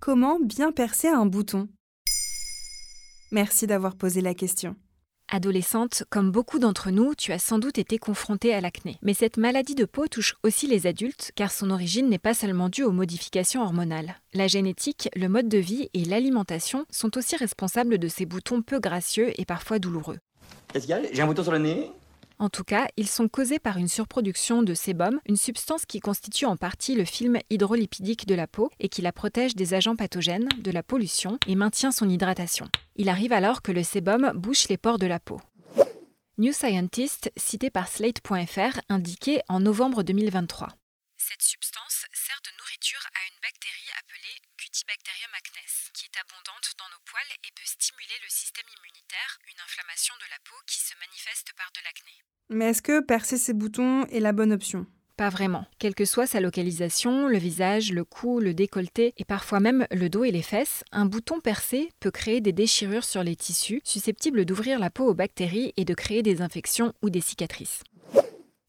[0.00, 1.68] Comment bien percer un bouton?
[3.32, 4.74] Merci d'avoir posé la question.
[5.28, 8.96] Adolescente, comme beaucoup d'entre nous, tu as sans doute été confrontée à l'acné.
[9.02, 12.70] Mais cette maladie de peau touche aussi les adultes car son origine n'est pas seulement
[12.70, 14.16] due aux modifications hormonales.
[14.32, 18.80] La génétique, le mode de vie et l'alimentation sont aussi responsables de ces boutons peu
[18.80, 20.16] gracieux et parfois douloureux.
[20.72, 21.92] Qu'est-ce qu'il y a J'ai un bouton sur le nez
[22.40, 26.46] En tout cas, ils sont causés par une surproduction de sébum, une substance qui constitue
[26.46, 30.48] en partie le film hydrolipidique de la peau et qui la protège des agents pathogènes,
[30.56, 32.66] de la pollution et maintient son hydratation.
[32.96, 35.38] Il arrive alors que le sébum bouche les pores de la peau.
[36.38, 40.68] New Scientist, cité par Slate.fr, indiquait en novembre 2023.
[41.18, 41.89] Cette substance
[43.14, 48.18] à une bactérie appelée Cutibacterium acnes, qui est abondante dans nos poils et peut stimuler
[48.22, 52.14] le système immunitaire, une inflammation de la peau qui se manifeste par de l'acné.
[52.50, 54.86] Mais est-ce que percer ces boutons est la bonne option?
[55.16, 55.66] Pas vraiment.
[55.78, 60.08] Quelle que soit sa localisation, le visage, le cou, le décolleté et parfois même le
[60.08, 64.46] dos et les fesses, un bouton percé peut créer des déchirures sur les tissus susceptibles
[64.46, 67.82] d'ouvrir la peau aux bactéries et de créer des infections ou des cicatrices.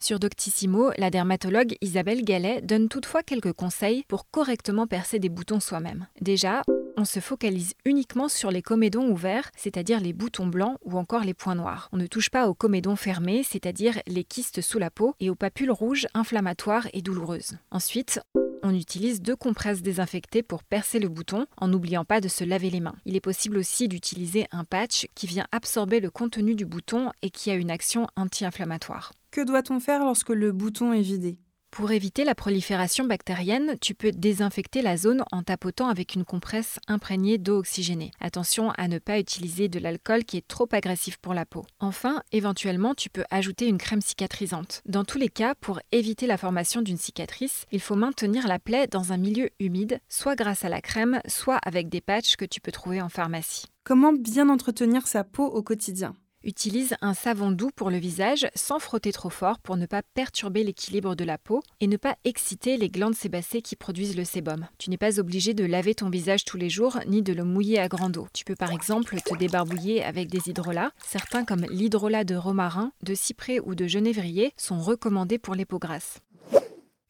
[0.03, 5.59] Sur Doctissimo, la dermatologue Isabelle Gallet donne toutefois quelques conseils pour correctement percer des boutons
[5.59, 6.07] soi-même.
[6.21, 6.63] Déjà,
[6.97, 11.35] on se focalise uniquement sur les comédons ouverts, c'est-à-dire les boutons blancs ou encore les
[11.35, 11.87] points noirs.
[11.91, 15.35] On ne touche pas aux comédons fermés, c'est-à-dire les kystes sous la peau, et aux
[15.35, 17.57] papules rouges inflammatoires et douloureuses.
[17.69, 18.19] Ensuite,
[18.63, 22.69] on utilise deux compresses désinfectées pour percer le bouton en n'oubliant pas de se laver
[22.69, 22.95] les mains.
[23.05, 27.29] Il est possible aussi d'utiliser un patch qui vient absorber le contenu du bouton et
[27.29, 29.13] qui a une action anti-inflammatoire.
[29.31, 31.37] Que doit-on faire lorsque le bouton est vidé?
[31.71, 36.79] Pour éviter la prolifération bactérienne, tu peux désinfecter la zone en tapotant avec une compresse
[36.87, 38.11] imprégnée d'eau oxygénée.
[38.19, 41.65] Attention à ne pas utiliser de l'alcool qui est trop agressif pour la peau.
[41.79, 44.81] Enfin, éventuellement, tu peux ajouter une crème cicatrisante.
[44.85, 48.87] Dans tous les cas, pour éviter la formation d'une cicatrice, il faut maintenir la plaie
[48.87, 52.59] dans un milieu humide, soit grâce à la crème, soit avec des patchs que tu
[52.59, 53.67] peux trouver en pharmacie.
[53.85, 56.13] Comment bien entretenir sa peau au quotidien?
[56.43, 60.63] Utilise un savon doux pour le visage sans frotter trop fort pour ne pas perturber
[60.63, 64.67] l'équilibre de la peau et ne pas exciter les glandes sébacées qui produisent le sébum.
[64.79, 67.77] Tu n'es pas obligé de laver ton visage tous les jours ni de le mouiller
[67.77, 68.27] à grande eau.
[68.33, 70.91] Tu peux par exemple te débarbouiller avec des hydrolats.
[71.05, 75.77] Certains comme l'hydrolat de romarin, de cyprès ou de genévrier sont recommandés pour les peaux
[75.79, 76.21] grasses.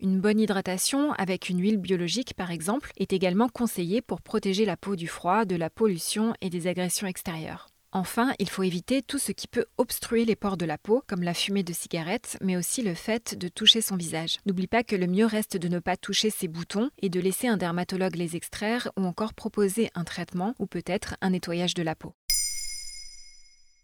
[0.02, 4.76] Une bonne hydratation avec une huile biologique par exemple est également conseillée pour protéger la
[4.76, 7.71] peau du froid, de la pollution et des agressions extérieures.
[7.94, 11.24] Enfin, il faut éviter tout ce qui peut obstruer les pores de la peau, comme
[11.24, 14.40] la fumée de cigarette, mais aussi le fait de toucher son visage.
[14.46, 17.48] N'oublie pas que le mieux reste de ne pas toucher ces boutons et de laisser
[17.48, 21.96] un dermatologue les extraire ou encore proposer un traitement ou peut-être un nettoyage de la
[21.96, 22.14] peau.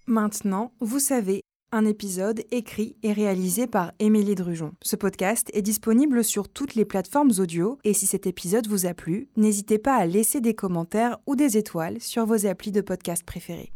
[0.05, 1.41] Maintenant, vous savez,
[1.73, 4.71] un épisode écrit et réalisé par Émilie Drujon.
[4.81, 8.93] Ce podcast est disponible sur toutes les plateformes audio et si cet épisode vous a
[8.93, 13.25] plu, n'hésitez pas à laisser des commentaires ou des étoiles sur vos applis de podcast
[13.25, 13.73] préférés.